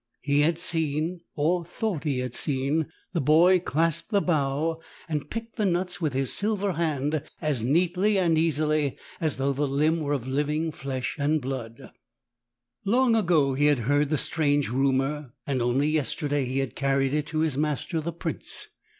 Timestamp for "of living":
10.13-10.71